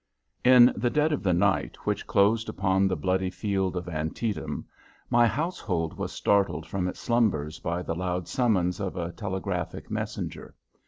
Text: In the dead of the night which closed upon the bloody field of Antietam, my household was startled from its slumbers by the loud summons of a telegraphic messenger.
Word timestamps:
In 0.43 0.73
the 0.75 0.89
dead 0.89 1.11
of 1.13 1.21
the 1.21 1.31
night 1.31 1.75
which 1.85 2.07
closed 2.07 2.49
upon 2.49 2.87
the 2.87 2.95
bloody 2.95 3.29
field 3.29 3.77
of 3.77 3.87
Antietam, 3.87 4.65
my 5.11 5.27
household 5.27 5.93
was 5.95 6.11
startled 6.11 6.65
from 6.65 6.87
its 6.87 6.99
slumbers 6.99 7.59
by 7.59 7.83
the 7.83 7.93
loud 7.93 8.27
summons 8.27 8.79
of 8.79 8.95
a 8.95 9.11
telegraphic 9.11 9.91
messenger. 9.91 10.55